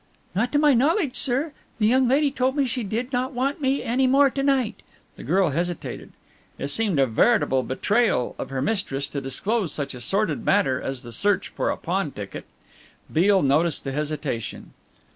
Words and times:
"Not 0.33 0.51
to 0.53 0.57
my 0.57 0.73
knowledge, 0.73 1.15
sir. 1.15 1.53
The 1.77 1.85
young 1.85 2.07
lady 2.07 2.31
told 2.31 2.55
me 2.55 2.65
she 2.65 2.81
did 2.81 3.13
not 3.13 3.33
want 3.33 3.61
me 3.61 3.83
any 3.83 4.07
more 4.07 4.31
to 4.31 4.41
night." 4.41 4.81
The 5.15 5.21
girl 5.23 5.49
hesitated. 5.51 6.11
It 6.57 6.69
seemed 6.69 6.97
a 6.97 7.05
veritable 7.05 7.61
betrayal 7.61 8.35
of 8.39 8.49
her 8.49 8.63
mistress 8.63 9.07
to 9.09 9.21
disclose 9.21 9.71
such 9.71 9.93
a 9.93 10.01
sordid 10.01 10.43
matter 10.43 10.81
as 10.81 11.03
the 11.03 11.11
search 11.11 11.49
for 11.49 11.69
a 11.69 11.77
pawn 11.77 12.09
ticket. 12.09 12.45
Beale 13.13 13.43
noticed 13.43 13.83
the 13.83 13.91
hesitation. 13.91 14.73